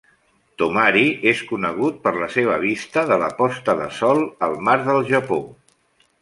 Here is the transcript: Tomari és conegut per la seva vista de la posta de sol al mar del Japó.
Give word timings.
Tomari 0.59 1.03
és 1.31 1.43
conegut 1.51 1.99
per 2.07 2.13
la 2.15 2.29
seva 2.37 2.55
vista 2.63 3.03
de 3.13 3.19
la 3.25 3.29
posta 3.43 3.77
de 3.83 3.91
sol 3.99 4.23
al 4.49 4.57
mar 4.71 4.79
del 4.89 5.07
Japó. 5.13 5.41